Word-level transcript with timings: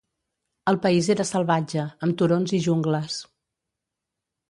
El 0.71 0.79
país 0.85 1.09
era 1.15 1.27
salvatge, 1.33 1.85
amb 2.07 2.19
turons 2.23 2.57
i 2.61 2.65
jungles. 2.71 3.23